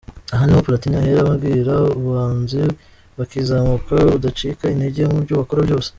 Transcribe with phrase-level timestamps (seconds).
[0.33, 2.61] Aha niho Pulatini ahera abwira abahanzi
[3.17, 5.89] bakizamuka kudacika intege mu byo bakora byose.